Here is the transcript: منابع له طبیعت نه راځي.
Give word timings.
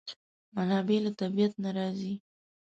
منابع 0.55 0.97
له 1.05 1.11
طبیعت 1.21 1.53
نه 1.63 1.69
راځي. 1.77 2.13